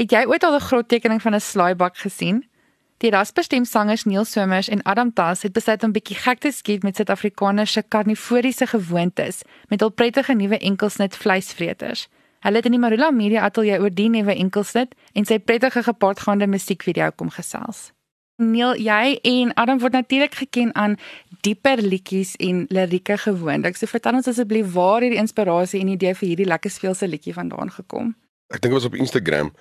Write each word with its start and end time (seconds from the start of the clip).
Het 0.00 0.14
jy 0.16 0.22
ooit 0.24 0.44
al 0.44 0.54
'n 0.56 0.60
grottekening 0.60 1.22
van 1.22 1.34
'n 1.34 1.40
slaaibak 1.40 1.96
gesien? 1.96 2.48
Die 2.96 3.10
rasbestemsangers 3.10 4.04
Neil 4.04 4.24
Somers 4.24 4.68
en 4.68 4.82
Adam 4.82 5.12
Tas 5.12 5.42
het 5.42 5.52
besluit 5.52 5.82
om 5.82 5.92
bietjie 5.92 6.16
gek 6.16 6.38
te 6.38 6.50
skiet 6.50 6.82
met 6.82 6.96
Suid-Afrikaners 6.96 7.72
se 7.72 7.82
karnivoriese 7.88 8.66
gewoontes 8.66 9.42
met 9.68 9.80
hul 9.80 9.90
prettige 9.90 10.34
nuwe 10.34 10.58
enkelsnit 10.58 11.16
vleisvreters. 11.16 12.08
Hulle 12.38 12.56
het 12.56 12.64
in 12.64 12.70
die 12.70 12.80
Marula 12.80 13.10
Media 13.10 13.40
Ateljee 13.40 13.80
oor 13.80 13.94
die 13.94 14.08
nuwe 14.08 14.34
enkelsnit 14.34 14.94
en 15.12 15.24
sy 15.24 15.38
prettige 15.38 15.82
gepaardgaande 15.82 16.46
musiekvideo 16.46 17.10
kom 17.10 17.30
gesels. 17.30 17.92
Neil, 18.36 18.76
jy 18.76 19.18
en 19.22 19.54
Adam 19.54 19.78
word 19.78 19.92
natuurlik 19.92 20.34
geken 20.34 20.74
aan 20.74 20.96
dieper 21.40 21.82
liedjies 21.82 22.36
en 22.36 22.64
lirieke 22.68 23.18
gewoontes. 23.18 23.78
So 23.78 23.86
vertel 23.86 24.14
ons 24.14 24.28
asseblief 24.28 24.72
waar 24.72 25.00
hierdie 25.00 25.20
inspirasie 25.20 25.80
en 25.80 25.88
idee 25.88 26.14
vir 26.14 26.28
hierdie 26.28 26.46
lekker 26.46 26.70
speelse 26.70 27.08
liedjie 27.08 27.34
vandaan 27.34 27.70
gekom. 27.70 28.14
Ek 28.50 28.58
dink 28.58 28.72
dit 28.74 28.78
was 28.82 28.88
op 28.88 28.98
Instagram 28.98 29.52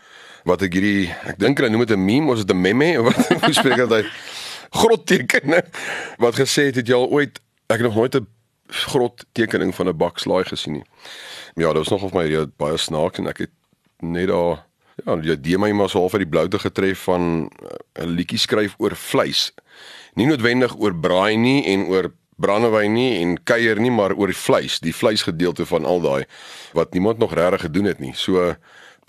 wat 0.48 0.64
ek 0.66 0.74
hierdie 0.74 1.10
ek 1.30 1.38
dink 1.38 1.60
hulle 1.60 1.70
noem 1.70 1.86
dit 1.86 1.96
'n 1.98 2.06
meme 2.06 2.32
of 2.32 2.42
dit 2.42 2.52
'n 2.56 2.62
meme 2.62 3.00
of 3.00 3.06
wat 3.10 3.28
hoe 3.46 3.54
spreek 3.54 3.76
dit 3.76 3.92
uit? 3.92 4.10
Grot 4.70 5.06
tekening 5.06 5.66
wat 6.18 6.36
gesê 6.36 6.70
het 6.70 6.76
het 6.76 6.88
jy 6.88 6.96
al 6.96 7.10
ooit 7.10 7.40
ek 7.70 7.82
het 7.82 7.88
nog 7.88 7.96
nooit 7.96 8.16
'n 8.16 8.28
grot 8.90 9.26
tekening 9.34 9.76
van 9.76 9.88
'n 9.88 9.98
bakslaai 9.98 10.46
gesien 10.46 10.74
nie. 10.74 10.86
Ja, 11.56 11.74
dit 11.74 11.78
was 11.78 11.90
nog 11.90 12.04
of 12.04 12.14
my 12.14 12.26
ja, 12.26 12.46
baie 12.58 12.78
snaaks 12.78 13.20
en 13.20 13.28
ek 13.28 13.38
het 13.38 13.54
net 14.00 14.28
daar 14.28 14.66
ja, 15.06 15.16
jy 15.22 15.36
die 15.42 15.58
my 15.58 15.72
maar 15.72 15.90
so 15.90 16.00
half 16.00 16.14
uit 16.14 16.24
die 16.26 16.30
bloute 16.30 16.60
getref 16.60 17.00
van 17.00 17.50
eh, 17.94 18.06
'n 18.06 18.10
liedjie 18.10 18.40
skryf 18.40 18.76
oor 18.78 18.96
vleis. 18.96 19.52
Nie 20.16 20.26
noodwendig 20.26 20.76
oor 20.78 20.96
braai 20.96 21.38
nie 21.38 21.66
en 21.66 21.86
oor 21.86 22.12
brandewyn 22.40 22.94
nie 22.94 23.20
en 23.22 23.38
kuier 23.44 23.80
nie, 23.80 23.92
maar 23.92 24.16
oor 24.16 24.32
die 24.32 24.38
vleis, 24.38 24.80
die 24.80 24.96
vleisgedeelte 24.96 25.66
van 25.70 25.86
al 25.86 26.02
daai 26.02 26.26
wat 26.74 26.94
niemand 26.94 27.18
nog 27.20 27.34
regtig 27.34 27.68
gedoen 27.68 27.90
het 27.92 28.00
nie. 28.00 28.14
So 28.16 28.56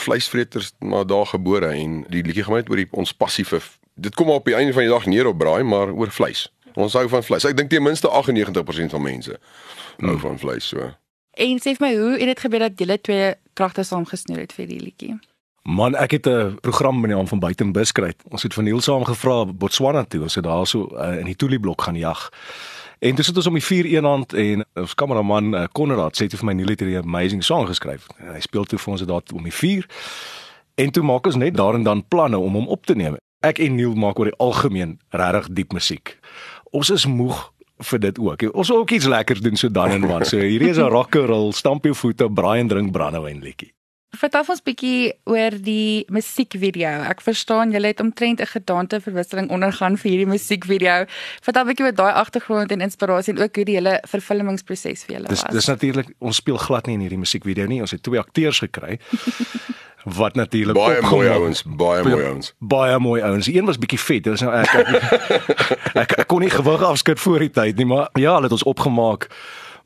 vleisvreters 0.01 0.73
maar 0.79 1.07
daar 1.07 1.27
gebore 1.27 1.74
en 1.77 2.05
die 2.09 2.23
liedjie 2.24 2.45
gaan 2.45 2.61
net 2.61 2.71
oor 2.71 2.80
die 2.80 2.88
ons 2.91 3.12
passiewe 3.12 3.61
dit 4.01 4.15
kom 4.15 4.30
op 4.33 4.48
die 4.48 4.57
einde 4.57 4.73
van 4.73 4.87
die 4.87 4.93
dag 4.93 5.07
neer 5.07 5.29
op 5.29 5.38
braai 5.38 5.63
maar 5.63 5.93
oor 5.93 6.10
vleis. 6.10 6.49
Ons 6.74 6.95
hou 6.95 7.09
van 7.10 7.24
vleis. 7.27 7.45
Ek 7.45 7.57
dink 7.59 7.71
ten 7.73 7.82
minste 7.82 8.09
98% 8.09 8.95
van 8.95 9.02
mense 9.02 9.37
hou 10.01 10.15
hmm. 10.15 10.23
van 10.23 10.38
vleis 10.41 10.71
so. 10.73 10.93
En 11.41 11.60
sê 11.63 11.74
vir 11.76 11.85
my 11.87 11.91
hoe 11.97 12.15
het 12.19 12.30
dit 12.32 12.45
gebeur 12.47 12.65
dat 12.66 12.80
julle 12.80 12.97
twee 13.01 13.35
kragte 13.59 13.85
saamgesnoer 13.87 14.47
het 14.47 14.54
vir 14.57 14.71
die 14.71 14.80
liedjie? 14.80 15.19
Man, 15.69 15.95
ek 15.95 16.16
het 16.16 16.26
'n 16.26 16.57
program 16.65 17.01
met 17.01 17.10
die 17.10 17.16
naam 17.16 17.29
van 17.29 17.38
Buitenbuskruit. 17.38 18.16
Ons 18.30 18.43
het 18.43 18.54
van 18.54 18.65
Niels 18.65 18.85
saam 18.85 19.04
gevra 19.04 19.45
Botswana 19.45 20.04
toe. 20.04 20.23
Ons 20.23 20.35
het 20.35 20.45
daar 20.45 20.66
so 20.66 20.88
uh, 20.97 21.19
in 21.19 21.26
die 21.26 21.37
Tuliblok 21.37 21.82
gaan 21.82 21.95
jag. 21.97 22.30
En 23.01 23.15
dis 23.15 23.26
het 23.26 23.37
ons 23.37 23.46
om 23.46 23.56
die 23.56 23.65
4 23.65 23.87
een 23.88 24.04
hand 24.04 24.32
en 24.32 24.65
ons 24.74 24.95
kameraman 24.95 25.54
uh, 25.54 25.65
Konrad 25.73 26.18
sê 26.20 26.26
toe 26.29 26.38
vir 26.43 26.48
my 26.51 26.54
Niels 26.59 26.70
het 26.70 26.82
'n 26.84 26.96
amazing 27.01 27.45
song 27.45 27.66
geskryf. 27.66 28.07
En 28.18 28.34
hy 28.34 28.40
speel 28.40 28.65
toe 28.65 28.79
vir 28.79 28.92
ons 28.92 29.01
dit 29.01 29.32
om 29.32 29.42
die 29.42 29.52
4. 29.52 29.87
En 30.74 30.90
toe 30.90 31.02
maak 31.02 31.26
ons 31.26 31.37
net 31.37 31.57
daar 31.57 31.74
en 31.74 31.82
dan 31.82 32.04
planne 32.09 32.38
om 32.38 32.54
hom 32.54 32.68
op 32.68 32.87
te 32.87 32.95
neem. 32.95 33.16
Ek 33.40 33.59
en 33.59 33.74
Niels 33.74 33.96
maak 33.96 34.18
oor 34.18 34.29
die 34.29 34.37
algemeen 34.37 34.98
regtig 35.09 35.48
diep 35.51 35.73
musiek. 35.73 36.18
Ons 36.70 36.90
is 36.90 37.07
moeg 37.07 37.52
vir 37.79 37.98
dit 38.01 38.18
ook. 38.18 38.42
Ons 38.52 38.68
wil 38.68 38.79
ook 38.79 38.90
iets 38.90 39.07
lekkers 39.07 39.40
doen 39.40 39.57
so 39.57 39.70
dan 39.70 39.90
en 39.90 40.01
dan. 40.01 40.24
So 40.24 40.37
hierdie 40.37 40.68
is 40.68 40.79
'n 40.79 40.92
rocker, 40.92 41.52
stamp 41.52 41.85
jou 41.85 41.95
voete, 41.95 42.30
braai 42.30 42.60
en 42.60 42.68
drink 42.68 42.92
brandewyn 42.92 43.40
liedjie. 43.40 43.73
Vertel 44.11 44.49
ons 44.51 44.63
bietjie 44.66 45.13
oor 45.30 45.55
die 45.63 46.03
musiekvideo. 46.11 46.91
Ek 47.07 47.21
verstaan 47.23 47.71
julle 47.71 47.93
het 47.93 48.01
omtrent 48.03 48.41
'n 48.41 48.47
gedaante 48.47 49.01
verwisseling 49.01 49.51
ondergaan 49.51 49.97
vir 49.97 50.11
hierdie 50.11 50.27
musiekvideo. 50.27 51.07
Vertel 51.43 51.65
bietjie 51.65 51.87
oor 51.87 51.95
daai 51.95 52.13
agtergrond 52.13 52.73
en 52.73 52.81
inspirasie 52.81 53.35
en 53.35 53.43
ook 53.43 53.57
hoe 53.57 53.65
die 53.65 53.75
hele 53.75 54.01
vervilmingsproses 54.09 55.05
vir 55.05 55.16
julle 55.16 55.29
was. 55.29 55.43
Dis 55.43 55.53
dis 55.53 55.66
natuurlik 55.66 56.15
ons 56.19 56.37
speel 56.37 56.57
glad 56.57 56.87
nie 56.87 56.95
in 56.95 57.01
hierdie 57.01 57.19
musiekvideo 57.19 57.66
nie. 57.66 57.81
Ons 57.81 57.91
het 57.91 58.03
twee 58.03 58.19
akteurs 58.19 58.59
gekry. 58.59 58.99
wat 60.05 60.35
natuurlik 60.35 60.75
baie 60.75 61.03
mooi 61.03 61.29
ouens, 61.29 61.63
baie 61.63 62.03
mooi 62.03 62.25
ouens. 62.25 62.55
Baie 62.59 62.99
mooi 62.99 63.23
ouens. 63.23 63.47
Een 63.47 63.65
was 63.65 63.79
bietjie 63.79 64.00
vet. 64.00 64.25
Dit 64.25 64.33
is 64.33 64.41
nou 64.41 64.55
ek 64.55 64.75
ek, 64.75 64.88
ek 66.03 66.12
ek 66.19 66.27
kon 66.27 66.41
nie 66.41 66.50
gewig 66.50 66.83
afskud 66.83 67.21
voor 67.21 67.38
die 67.38 67.50
tyd 67.50 67.77
nie, 67.77 67.87
maar 67.87 68.09
ja, 68.15 68.34
hulle 68.34 68.49
het 68.49 68.53
ons 68.53 68.66
opgemaak 68.66 69.28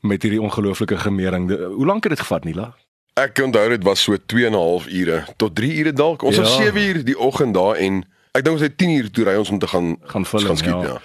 met 0.01 0.21
hierdie 0.21 0.41
ongelooflike 0.41 0.97
gemering. 0.97 1.49
Hoe 1.49 1.85
lank 1.85 2.03
het 2.03 2.15
dit 2.15 2.19
gevat, 2.19 2.43
Nila? 2.43 2.73
Ek 3.15 3.39
onthou 3.39 3.69
dit 3.71 3.83
was 3.83 4.01
so 4.03 4.17
2 4.25 4.45
en 4.45 4.51
'n 4.51 4.59
half 4.59 4.87
ure 4.87 5.25
tot 5.37 5.55
3 5.55 5.77
ure 5.77 5.93
dalk. 5.93 6.21
Ons 6.21 6.35
ja. 6.35 6.41
was 6.41 6.55
7 6.55 6.81
uur 6.81 7.05
die 7.05 7.19
oggend 7.19 7.53
daar 7.53 7.75
en 7.75 8.03
ek 8.31 8.43
dink 8.43 8.55
ons 8.57 8.61
het 8.61 8.77
10 8.77 8.89
uur 8.89 9.11
toe 9.11 9.23
ry 9.23 9.35
ons 9.35 9.49
om 9.49 9.59
te 9.59 9.67
gaan 9.67 9.95
gaan 10.03 10.25
film 10.25 10.45
gaan 10.45 10.57
skiet, 10.57 10.81
ja. 10.83 10.83
ja. 10.83 11.01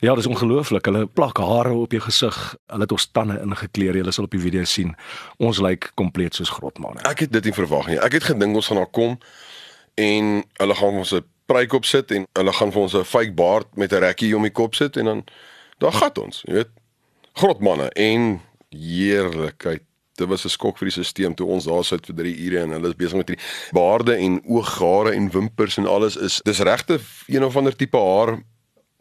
Ja, 0.00 0.14
dis 0.14 0.26
ongelooflik. 0.26 0.84
Hulle 0.84 1.06
plak 1.06 1.38
hare 1.38 1.72
op 1.72 1.92
jou 1.92 2.02
gesig. 2.02 2.56
Hulle 2.66 2.82
het 2.82 2.92
ons 2.92 3.06
tande 3.12 3.38
ingekleer. 3.40 3.96
Jy 3.96 4.10
sal 4.10 4.24
op 4.24 4.34
die 4.34 4.40
video 4.40 4.64
sien. 4.64 4.94
Ons 5.36 5.60
lyk 5.62 5.90
kompleet 5.94 6.34
soos 6.34 6.50
grotmanne. 6.50 7.00
Ek 7.08 7.24
het 7.24 7.32
dit 7.32 7.44
nie 7.44 7.54
verwag 7.54 7.86
nie. 7.86 7.98
Ek 8.02 8.18
het 8.18 8.26
gedink 8.28 8.56
ons 8.56 8.66
gaan 8.66 8.82
daar 8.82 8.90
kom 8.90 9.18
en 9.94 10.44
hulle 10.60 10.74
gaan 10.74 11.00
ons 11.00 11.14
'n 11.14 11.24
pryk 11.46 11.72
op 11.72 11.84
sit 11.84 12.10
en 12.10 12.26
hulle 12.32 12.52
gaan 12.52 12.72
vir 12.72 12.82
ons 12.82 12.94
'n 12.94 13.04
fake 13.04 13.34
baard 13.34 13.66
met 13.76 13.92
'n 13.92 14.02
rekkie 14.02 14.36
om 14.36 14.42
die 14.42 14.50
kop 14.52 14.74
sit 14.74 14.96
en 14.96 15.04
dan 15.04 15.24
daar 15.78 15.92
gat 15.92 16.18
ons, 16.18 16.42
jy 16.44 16.52
weet. 16.52 16.70
Grotmanne 17.32 17.88
en 17.90 18.40
heerlikheid 18.70 19.82
dit 20.16 20.28
was 20.28 20.44
'n 20.44 20.48
skok 20.48 20.78
vir 20.78 20.88
die 20.88 21.04
stelsel 21.04 21.34
toe 21.34 21.46
ons 21.46 21.64
daar 21.64 21.84
sit 21.84 22.06
vir 22.06 22.16
3 22.16 22.36
ure 22.46 22.60
en 22.60 22.70
hulle 22.70 22.88
is 22.88 22.96
besig 22.96 23.16
met 23.16 23.28
hierdie 23.28 23.44
baarde 23.72 24.16
en 24.16 24.40
ooghare 24.44 25.12
en 25.12 25.30
wimpers 25.30 25.76
en 25.76 25.86
alles 25.86 26.16
is 26.16 26.40
dis 26.44 26.58
regte 26.58 27.00
een 27.26 27.44
of 27.44 27.56
ander 27.56 27.76
tipe 27.76 27.98
haar 27.98 28.38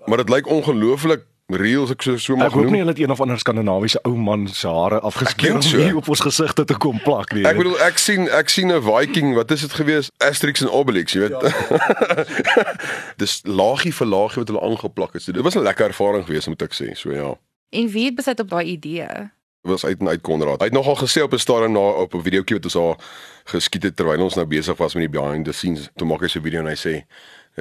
maar 0.06 0.18
dit 0.18 0.30
lyk 0.30 0.48
ongelooflik 0.48 1.24
real 1.54 1.84
as 1.86 1.92
ek 1.94 2.02
so 2.02 2.18
so 2.18 2.34
mag 2.34 2.50
noem. 2.50 2.50
Ek 2.50 2.58
hoop 2.58 2.74
nie 2.74 2.80
hulle 2.82 2.94
het 2.96 3.00
een 3.04 3.12
of 3.14 3.22
ander 3.22 3.38
skandinawiese 3.38 4.02
ou 4.10 4.16
man 4.18 4.48
se 4.50 4.68
hare 4.68 5.00
afgeskeer 5.06 5.62
so. 5.62 5.78
om 5.78 6.00
op 6.02 6.10
ons 6.10 6.24
gesigte 6.26 6.66
te 6.66 6.78
kom 6.82 6.98
plak 7.06 7.36
nie. 7.38 7.46
Ek 7.46 7.60
bedoel 7.60 7.78
ek 7.86 8.02
sien 8.02 8.26
ek 8.34 8.50
sien 8.50 8.74
'n 8.74 8.82
Viking, 8.82 9.36
wat 9.38 9.52
is 9.54 9.62
dit 9.62 9.74
gewees? 9.74 10.10
Asterix 10.18 10.66
en 10.66 10.74
Obelix, 10.74 11.14
jy 11.14 11.28
weet. 11.28 11.38
Ja. 11.38 12.26
dis 13.22 13.42
laagie 13.46 13.94
vir 13.94 14.08
laagie 14.08 14.42
wat 14.42 14.50
hulle 14.50 14.66
aangeplak 14.66 15.14
het. 15.14 15.22
So, 15.22 15.32
dit 15.32 15.46
was 15.46 15.56
'n 15.56 15.62
lekker 15.62 15.94
ervaring 15.94 16.26
geweest 16.26 16.48
moet 16.50 16.62
ek 16.62 16.74
sê. 16.74 16.96
So 16.98 17.14
ja. 17.14 17.38
En 17.70 17.90
wie 17.94 18.06
het 18.06 18.16
besit 18.16 18.40
op 18.40 18.50
daai 18.50 18.66
idee? 18.66 19.30
Was 19.66 19.86
uit 19.86 20.00
en 20.00 20.08
uit 20.08 20.22
Konrad. 20.22 20.60
Hy 20.60 20.66
het 20.70 20.74
nogal 20.74 20.96
gesê 20.96 21.22
op 21.22 21.34
'n 21.34 21.38
stadium 21.38 21.72
na 21.72 21.80
op 21.80 22.14
'n 22.14 22.22
videoetjie 22.22 22.56
wat 22.56 22.66
ons 22.66 22.76
al 22.76 22.98
geskiet 23.44 23.84
het 23.84 23.96
terwyl 23.96 24.24
ons 24.24 24.36
nou 24.36 24.46
besig 24.46 24.78
was 24.78 24.94
met 24.94 25.12
die 25.12 25.20
behind 25.20 25.46
the 25.46 25.52
scenes. 25.52 25.90
Toe 25.96 26.08
maak 26.08 26.22
hy 26.22 26.28
so 26.28 26.40
'n 26.40 26.44
video 26.44 26.60
en 26.60 26.68
hy 26.68 26.76
sê 26.76 27.06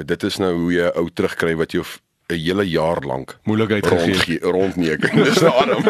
dit 0.05 0.23
is 0.23 0.37
nou 0.37 0.53
hoe 0.53 0.73
jy 0.73 0.91
ou 0.95 1.09
terugkry 1.13 1.55
wat 1.55 1.71
jy 1.71 1.79
'n 1.79 2.35
hele 2.35 2.69
jaar 2.69 3.01
lank 3.01 3.37
moeilikheid 3.43 3.87
gegee 3.87 4.39
rondneek. 4.39 5.13
Dis 5.23 5.39
nou 5.39 5.53
arm. 5.53 5.83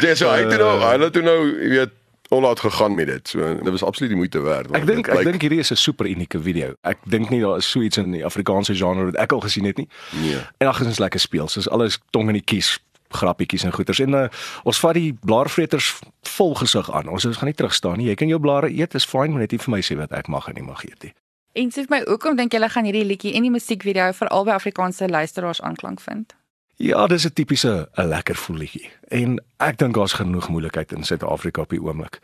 Dis 0.00 0.18
so 0.18 0.28
ek 0.28 0.50
het 0.50 0.58
nou, 0.58 0.80
hy 0.80 0.98
het 0.98 1.22
nou, 1.22 1.60
jy 1.60 1.68
weet 1.68 1.90
Oulaat 2.28 2.60
gegaan 2.60 2.94
met 2.94 3.06
dit. 3.06 3.28
So 3.28 3.54
dit 3.62 3.70
was 3.70 3.82
absoluut 3.82 4.10
die 4.10 4.18
moeite 4.18 4.40
werd. 4.40 4.70
Ek 4.72 4.86
dink 4.86 5.08
ek 5.12 5.26
dink 5.28 5.42
hierdie 5.44 5.60
is 5.60 5.70
'n 5.70 5.76
super 5.76 6.06
unieke 6.06 6.40
video. 6.40 6.72
Ek 6.82 6.98
dink 7.04 7.30
nie 7.30 7.40
daar 7.40 7.56
is 7.56 7.70
so 7.70 7.80
iets 7.80 7.96
in 7.96 8.10
die 8.12 8.24
Afrikaanse 8.24 8.74
genre 8.74 9.04
wat 9.04 9.14
ek 9.14 9.32
al 9.32 9.40
gesien 9.40 9.64
het 9.64 9.76
nie. 9.76 9.88
Nee. 10.10 10.40
En 10.58 10.66
ag, 10.66 10.78
dit 10.78 10.88
is 10.88 10.98
lekker 10.98 11.20
speel. 11.20 11.48
Soos 11.48 11.68
alles 11.68 11.98
tong 12.10 12.28
in 12.28 12.40
die 12.40 12.44
kies 12.44 12.78
grappietjies 13.14 13.64
en 13.64 13.72
goeters 13.72 14.00
en 14.04 14.14
uh, 14.14 14.28
ons 14.64 14.80
vat 14.80 14.94
die 14.94 15.12
blaarvreters 15.24 15.94
vol 16.36 16.54
gesig 16.54 16.90
aan. 16.90 17.08
Ons 17.08 17.24
ons 17.24 17.36
gaan 17.36 17.50
nie 17.50 17.58
terug 17.58 17.74
staan 17.74 17.98
nie. 17.98 18.08
Jy 18.12 18.14
kan 18.14 18.28
jou 18.28 18.40
blare 18.40 18.70
eet, 18.70 18.94
is 18.94 19.06
fyn, 19.06 19.32
maar 19.32 19.44
net 19.44 19.52
nie 19.52 19.62
vir 19.62 19.74
my 19.76 19.82
sê 19.82 19.96
wat 19.96 20.12
ek 20.12 20.28
mag 20.28 20.48
en 20.48 20.58
nie 20.58 20.66
mag 20.66 20.84
eet 20.84 21.02
nie. 21.02 21.14
En 21.54 21.70
sê 21.70 21.84
my 21.88 22.02
hoekom 22.08 22.36
dink 22.36 22.52
julle 22.52 22.68
gaan 22.68 22.88
hierdie 22.88 23.04
liedjie 23.06 23.34
en 23.38 23.46
die 23.46 23.52
musiekvideo 23.54 24.12
vir 24.12 24.32
albei 24.34 24.54
Afrikaanse 24.54 25.08
luisteraars 25.08 25.62
aanklank 25.62 26.00
vind? 26.02 26.34
Ja, 26.76 27.06
dis 27.06 27.26
'n 27.26 27.32
tipiese 27.32 27.88
'n 27.94 28.08
lekker 28.08 28.34
voel 28.34 28.56
liedjie. 28.56 28.90
En 29.08 29.38
ek 29.58 29.78
dink 29.78 29.94
daar's 29.94 30.12
genoeg 30.12 30.48
moeilikheid 30.48 30.92
in 30.92 31.04
Suid-Afrika 31.04 31.60
op 31.60 31.70
die 31.70 31.82
oomblik 31.82 32.20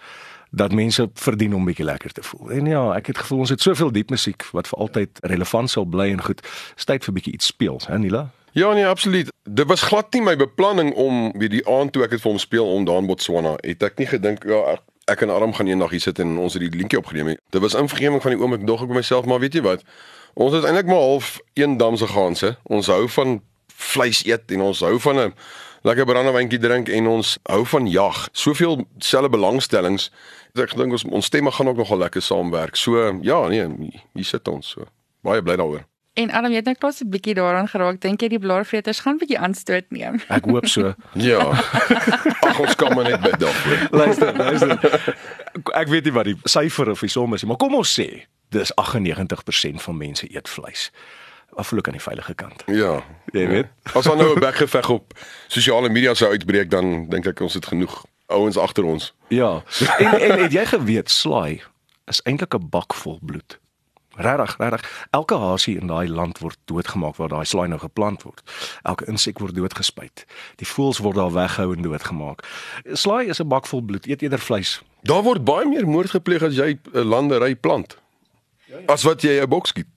dat 0.50 0.72
mense 0.72 1.10
verdien 1.14 1.54
om 1.54 1.64
bietjie 1.64 1.84
lekker 1.84 2.12
te 2.12 2.22
voel. 2.22 2.50
En 2.50 2.66
ja, 2.66 2.94
ek 2.94 3.06
het 3.06 3.18
gevoel 3.18 3.38
ons 3.38 3.50
het 3.50 3.60
soveel 3.60 3.92
diep 3.92 4.10
musiek 4.10 4.44
wat 4.52 4.68
vir 4.68 4.78
altyd 4.78 5.18
relevant 5.22 5.70
sal 5.70 5.84
bly 5.84 6.10
en 6.10 6.22
goed. 6.22 6.42
Tyd 6.84 7.04
vir 7.04 7.14
bietjie 7.14 7.32
iets 7.32 7.46
speels, 7.46 7.86
hè 7.86 7.98
Nila? 7.98 8.30
Ja 8.52 8.72
nee, 8.72 8.86
absoluut. 8.86 9.32
Dit 9.42 9.66
was 9.66 9.82
glad 9.82 10.12
nie 10.12 10.22
my 10.22 10.36
beplanning 10.36 10.94
om 10.94 11.32
weer 11.38 11.48
die 11.48 11.66
aand 11.68 11.92
toe 11.92 12.02
ek 12.02 12.16
het 12.16 12.22
vir 12.22 12.32
hom 12.32 12.40
speel 12.42 12.66
om 12.66 12.84
daar 12.84 12.98
in 12.98 13.06
Botswana. 13.06 13.54
Het 13.62 13.82
ek 13.86 14.00
nie 14.02 14.08
gedink 14.10 14.42
ja, 14.48 14.58
ek, 14.74 14.82
ek 15.14 15.22
en 15.26 15.30
Aram 15.30 15.54
gaan 15.54 15.70
eendag 15.70 15.90
hier 15.94 16.02
sit 16.02 16.18
en 16.18 16.34
ons 16.38 16.56
het 16.58 16.64
die 16.64 16.72
linkie 16.74 16.98
opgeneem. 16.98 17.36
Dit 17.54 17.62
was 17.62 17.78
invergeming 17.78 18.22
van 18.22 18.34
die 18.34 18.40
oomblik 18.40 18.66
dog 18.66 18.82
ek 18.82 18.90
by 18.90 18.98
myself, 18.98 19.28
maar 19.30 19.38
weet 19.42 19.54
jy 19.54 19.62
wat? 19.66 19.84
Ons 20.34 20.56
is 20.58 20.66
eintlik 20.66 20.90
maar 20.90 21.02
half 21.02 21.38
een 21.54 21.76
damse 21.78 22.06
gaanse. 22.10 22.56
Ons 22.62 22.90
hou 22.90 23.04
van 23.08 23.38
vleis 23.80 24.24
eet 24.26 24.50
en 24.54 24.66
ons 24.66 24.82
hou 24.86 24.98
van 25.00 25.20
'n 25.20 25.34
lekker 25.86 26.04
brandewyntjie 26.04 26.60
drink 26.60 26.88
en 26.88 27.06
ons 27.06 27.38
hou 27.42 27.66
van 27.66 27.86
jag. 27.86 28.28
Soveel 28.32 28.84
selfe 28.98 29.28
belangstellings. 29.28 30.10
Ek 30.54 30.74
dink 30.76 30.92
ons 30.92 31.04
ons 31.04 31.26
stemme 31.26 31.50
gaan 31.50 31.68
ook 31.68 31.76
nogal 31.76 31.98
lekker 31.98 32.22
saamwerk. 32.22 32.76
So 32.76 33.18
ja, 33.22 33.48
nee, 33.48 33.66
hier 34.14 34.24
sit 34.24 34.48
ons 34.48 34.68
so. 34.68 34.84
Baie 35.22 35.42
bly 35.42 35.56
daaroor. 35.56 35.89
En 36.14 36.30
Adam, 36.30 36.50
jy 36.50 36.56
het 36.56 36.64
net 36.64 36.78
klas 36.78 37.00
'n 37.00 37.08
bietjie 37.08 37.34
daaraan 37.34 37.68
geraak. 37.68 38.00
Dink 38.00 38.20
jy 38.20 38.28
die 38.28 38.38
blaarvreters 38.38 39.00
gaan 39.00 39.14
'n 39.14 39.18
bietjie 39.18 39.38
aanstoot 39.38 39.84
neem? 39.88 40.20
Ek 40.28 40.44
hoop 40.44 40.66
so. 40.66 40.94
ja. 41.30 41.38
Ag 42.40 42.58
ons 42.58 42.74
kan 42.74 42.94
maar 42.94 43.04
net 43.04 43.20
bid 43.20 43.38
daarvoor. 43.40 43.86
luister, 44.00 44.36
luister. 44.36 45.14
Ek 45.72 45.88
weet 45.88 46.04
nie 46.04 46.12
wat 46.12 46.24
die 46.24 46.36
syfer 46.44 46.90
of 46.90 47.00
die 47.00 47.08
som 47.08 47.34
is 47.34 47.42
nie, 47.42 47.48
maar 47.48 47.56
kom 47.56 47.74
ons 47.74 48.00
sê, 48.00 48.26
dis 48.48 48.72
98% 48.74 49.82
van 49.82 49.96
mense 49.96 50.34
eet 50.34 50.48
vleis. 50.48 50.90
Afloop 51.54 51.86
aan 51.86 51.92
die 51.98 52.02
veilige 52.02 52.34
kant. 52.34 52.62
Ja. 52.66 53.02
Jy 53.32 53.46
weet. 53.46 53.66
Ja. 53.84 53.92
As 53.92 54.06
ons 54.06 54.18
nou 54.18 54.34
'n 54.34 54.40
bekgeveg 54.40 54.88
op 54.88 55.14
sosiale 55.46 55.88
media 55.88 56.14
sou 56.14 56.30
uitbreek, 56.30 56.70
dan 56.70 57.08
dink 57.08 57.26
ek 57.26 57.40
ons 57.40 57.54
het 57.54 57.66
genoeg 57.66 58.04
ouens 58.26 58.56
agter 58.56 58.84
ons. 58.84 59.14
Ja. 59.28 59.62
En 59.98 60.20
en 60.20 60.42
het 60.42 60.52
jy 60.52 60.66
geweet 60.66 61.10
slaai 61.10 61.62
is 62.06 62.20
eintlik 62.22 62.54
'n 62.54 62.68
bak 62.68 62.94
vol 62.94 63.18
bloed. 63.22 63.59
Regtig, 64.20 64.56
regtig. 64.58 64.82
Elke 65.10 65.36
hasie 65.40 65.78
in 65.80 65.86
daai 65.88 66.08
land 66.08 66.38
word 66.38 66.58
doodgemaak 66.68 67.16
waar 67.16 67.28
daai 67.32 67.44
slaai 67.48 67.68
nou 67.72 67.78
geplant 67.80 68.22
word. 68.26 68.42
Elke 68.82 69.06
insek 69.08 69.40
word 69.40 69.56
doodgespuit. 69.56 70.24
Die 70.60 70.68
voëls 70.68 71.00
word 71.00 71.16
daar 71.16 71.32
weggehou 71.32 71.72
en 71.76 71.82
doodgemaak. 71.86 72.44
Slaai 72.92 73.28
is 73.32 73.40
'n 73.40 73.48
bak 73.48 73.66
vol 73.66 73.80
bloed. 73.82 74.06
Eet 74.06 74.22
eerder 74.22 74.38
vleis. 74.38 74.82
Daar 75.02 75.22
word 75.22 75.44
baie 75.44 75.66
meer 75.66 75.88
moord 75.88 76.10
gepleeg 76.10 76.42
as 76.42 76.54
jy 76.54 76.78
'n 76.92 77.04
landery 77.04 77.54
plant. 77.56 77.96
As 78.86 79.02
wat 79.02 79.22
jy 79.22 79.40
'n 79.40 79.48
boks 79.48 79.68
skiet. 79.68 79.88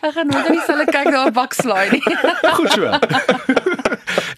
Ek 0.00 0.12
gaan 0.12 0.26
nooit 0.26 0.46
eens 0.46 0.66
hulle 0.66 0.84
kyk 0.84 1.10
daar 1.10 1.26
'n 1.26 1.32
bak 1.32 1.52
slaai 1.52 1.90
nie. 1.90 2.02
Goed 2.58 2.70
so. 2.70 2.86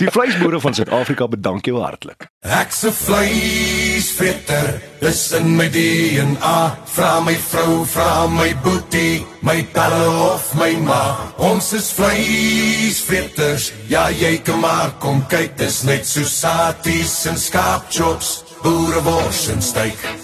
Die 0.01 0.09
vleisboere 0.09 0.57
van 0.65 0.73
Suid-Afrika 0.73 1.27
bedank 1.29 1.67
jou 1.69 1.77
hartlik. 1.83 2.25
Ek 2.41 2.71
se 2.73 2.89
vleisvetter, 2.97 4.79
dis 5.03 5.21
in 5.37 5.51
my 5.59 5.67
DNA. 5.75 6.55
Vra 6.95 7.11
my 7.27 7.35
vrou, 7.51 7.83
vra 7.85 8.25
my 8.33 8.49
boetie, 8.65 9.21
my 9.45 9.59
talle 9.75 10.07
of 10.31 10.49
my 10.57 10.71
ma. 10.87 11.03
Ons 11.51 11.75
is 11.77 11.91
vleisvetters. 11.99 13.69
Ja, 13.93 14.09
jy 14.09 14.39
kan 14.47 14.65
maar 14.65 14.97
kom 15.05 15.21
kyk, 15.29 15.53
dis 15.61 15.83
net 15.85 16.09
so 16.09 16.25
saties 16.25 17.21
en 17.29 17.37
skaapchops, 17.37 18.35
boerewors 18.65 19.49
en 19.53 19.61
steak. 19.61 20.20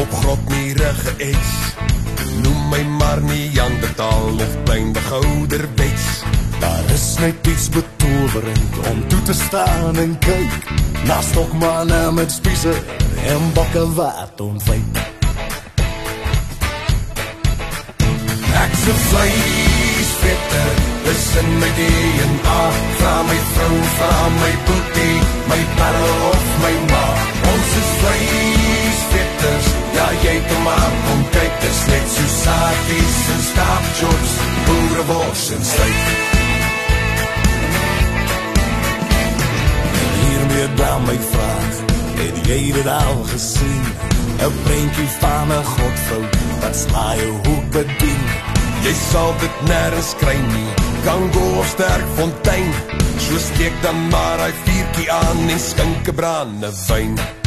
Op 0.00 0.12
grotmure 0.12 0.92
geets. 1.04 1.52
Noem 2.42 2.68
my 2.68 2.82
maar 2.98 3.22
nie 3.22 3.46
Neandertal 3.56 4.34
of 4.34 4.56
klein 4.64 4.92
begouder 4.92 5.68
bets. 5.74 6.22
Daar 6.60 6.90
is 6.94 7.14
net 7.18 7.46
iets 7.46 7.68
betowerend 7.68 8.88
om 8.90 9.08
toe 9.08 9.22
te 9.22 9.32
staan 9.32 9.96
en 9.96 10.18
kyk 10.18 10.52
na 11.04 11.20
stokmanne 11.22 12.12
met 12.12 12.32
spiese 12.32 12.74
en 13.26 13.52
bokke 13.52 13.92
wat 13.94 14.40
ontwyk. 14.40 15.00
Ek 18.56 18.76
se 18.82 18.92
vleisvetter, 19.08 20.70
dis 21.04 21.26
in 21.40 21.50
my 21.60 21.70
DNA. 21.78 22.60
Vra 22.98 23.16
my 23.22 23.40
vrou, 23.54 23.80
vra 23.96 24.12
my 24.40 24.52
boetie, 24.68 25.18
my 25.48 25.62
parel 25.80 26.28
of 26.30 26.46
my 26.64 26.76
ma. 26.92 27.04
Ons 27.52 27.74
is 27.82 27.90
vleisvetters, 28.00 28.55
jy 30.22 30.36
kan 30.48 30.62
maar 30.62 30.92
kom 31.06 31.22
kyk, 31.36 31.54
dis 31.60 31.80
net 31.90 32.06
so 32.14 32.24
saties 32.34 33.18
en 33.34 33.42
skaapchops, 33.50 34.34
boerewors 34.66 35.44
en 35.56 35.64
steak. 35.64 36.02
Hiermee 40.20 40.68
dan 40.76 41.02
my 41.08 41.18
vraag, 41.30 41.80
het 42.20 42.44
jy 42.46 42.60
dit 42.72 42.88
al 42.98 43.24
gesien? 43.32 43.84
'n 44.36 44.52
Prentjie 44.64 45.08
van 45.20 45.48
'n 45.48 45.64
godvrou 45.64 46.24
wat 46.60 46.76
slaai 46.76 47.20
hoe 47.44 47.62
bedien. 47.70 48.24
Jy 48.84 48.94
sal 49.10 49.34
dit 49.40 49.56
nêrens 49.68 50.12
kry 50.20 50.38
nie. 50.54 50.70
Kango 51.04 51.58
of 51.60 51.66
sterk 51.66 52.06
fontein. 52.16 52.72
So 53.18 53.38
steek 53.38 53.82
dan 53.82 54.08
maar 54.08 54.38
hy 54.38 54.52
vuurtjie 54.64 55.12
aan 55.12 55.48
en 55.48 55.60
skink 55.70 56.08
'n 56.08 56.14
brande 56.14 56.70
wyn. 56.88 57.45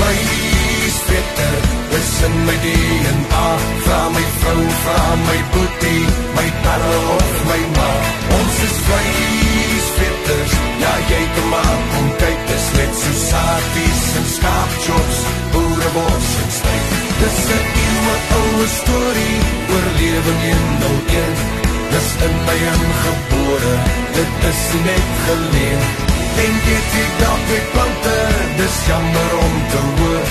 Vleis 0.00 0.96
vetter, 1.08 1.56
dis 1.92 2.12
in 2.26 2.36
my 2.46 2.56
DNA. 2.64 3.46
Vra 3.84 4.00
my 4.14 4.26
vrou, 4.40 4.62
vra 4.84 5.02
my 5.26 5.40
boetie, 5.52 6.04
my 6.38 6.48
parel 6.64 7.08
of 7.16 7.34
my 7.50 7.62
ma. 7.76 7.90
Ons 8.38 8.60
is 8.68 8.76
vleis 8.86 9.90
vetters, 9.98 10.54
ja 10.84 10.94
jy 11.10 11.20
kan 11.36 11.48
maar 11.52 11.76
kom 11.92 12.08
kyk, 12.22 12.40
dis 12.48 12.66
net 12.78 12.96
so 13.02 13.12
saties 13.26 14.02
en 14.20 14.26
skaapchops, 14.36 15.20
boerewors 15.52 16.30
en 16.44 16.50
steak. 16.58 16.90
Dis 17.20 17.40
'n 17.58 17.64
eeue 17.84 18.16
oue 18.40 18.66
storie 18.80 19.38
oor 19.72 19.86
lewing 20.00 20.42
in 20.54 20.64
nou 20.82 20.96
een. 21.20 21.36
Dis 21.92 22.10
in 22.26 22.36
my 22.48 22.58
ingebore, 22.72 23.74
dit 24.16 24.32
is 24.52 24.62
net 24.88 25.08
geleer. 25.26 25.82
En 26.44 26.54
dit 26.68 26.88
ek 27.02 27.12
dalk 27.22 27.42
met 27.50 27.66
plante, 27.72 28.16
dis 28.56 28.76
jammer 28.86 29.32
om 29.46 29.54
te 29.72 29.80
hoor. 29.96 30.26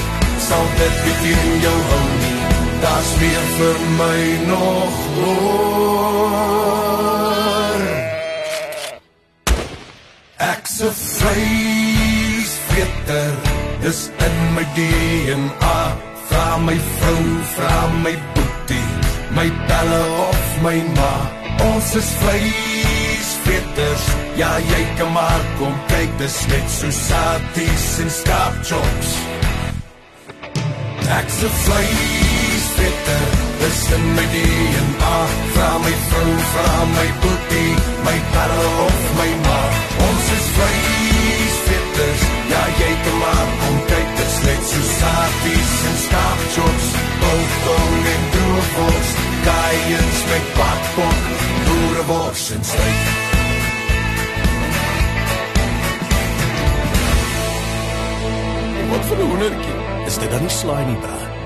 Sal 0.48 0.66
dit 0.78 0.96
beteken 1.06 1.60
jou 1.62 1.80
hou 1.92 2.08
nie, 2.22 2.40
daar's 2.82 3.12
meer 3.22 3.46
vir 3.58 3.78
my 4.00 4.22
nog 4.48 4.96
oor. 5.26 6.60
Ek 10.50 10.64
se 10.68 10.90
vleis 11.02 12.52
vetter, 12.70 13.34
dis 13.84 14.02
in 14.28 14.38
my 14.56 14.66
DNA. 14.78 15.80
Vra 16.30 16.50
my 16.62 16.78
vrou, 16.96 17.26
vra 17.56 17.78
my 18.04 18.16
boetie, 18.36 18.90
my 19.36 19.48
talle 19.68 20.04
of 20.30 20.42
my 20.64 20.78
ma. 20.96 21.14
Ons 21.74 21.90
is 22.00 22.10
vleisvetters, 23.50 24.06
ja 24.38 24.58
jy 24.60 24.84
kan 24.98 25.12
maar 25.14 25.42
kom 25.58 25.74
kyk, 25.88 26.18
dis 26.18 26.38
net 26.48 26.70
so 26.70 26.92
saties 26.92 28.00
en 28.04 28.10
skaapchops. 28.10 29.12
Ek 31.10 31.30
se 31.34 31.50
vleisvetter, 31.64 33.24
dis 33.62 33.82
in 33.98 34.06
my 34.16 34.26
DNA. 34.34 35.16
Vra 35.56 35.72
my 35.86 35.94
vrou, 36.10 36.34
vra 36.52 36.86
my 36.94 37.08
boetie, 37.22 37.74
my 38.06 38.18
talle 38.34 38.68
of 38.86 39.00
my 39.18 39.32
ma. 39.46 39.62
Ons 40.10 40.30
is 40.38 40.52
vleisvetters, 40.58 42.28
ja 42.52 42.64
jy 42.82 42.92
kan 43.06 43.18
maar 43.24 43.50
kom 43.64 43.80
kyk, 43.94 44.14
dis 44.20 44.38
net 44.46 44.70
so 44.74 44.84
saties 44.92 45.74
en 45.90 45.98
skaapchops. 46.06 46.92
Biltong 47.24 48.06
en 48.14 48.30
droogvors, 48.36 49.18
kaiens 49.50 50.22
met 50.30 50.54
bakbok, 50.62 51.28
boerewors 51.66 52.48
en 52.54 52.64
steak. 52.74 53.29
Wat 59.00 59.08
vir 59.08 59.18
'n 59.18 59.30
hoendertjie? 59.32 59.76
Is 60.08 60.18
dit 60.20 60.32
dan 60.32 60.42
nie 60.42 60.52
slaai 60.52 60.86
nie, 60.86 61.00
bra? 61.00 61.39